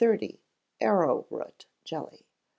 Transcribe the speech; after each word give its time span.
Arrowroot 0.81 1.67
Jelly. 1.83 2.25